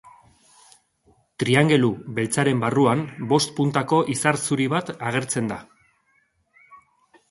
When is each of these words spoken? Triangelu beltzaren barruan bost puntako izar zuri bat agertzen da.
Triangelu 1.43 1.91
beltzaren 2.21 2.65
barruan 2.65 3.05
bost 3.35 3.55
puntako 3.61 4.03
izar 4.17 4.43
zuri 4.49 4.69
bat 4.77 4.95
agertzen 5.13 5.57
da. 5.57 5.65